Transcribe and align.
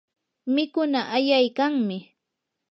mikunaa 0.53 1.09
ayaykanmi. 1.17 1.97